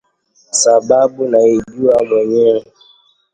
[0.61, 2.63] Sababu naijua mwenyewe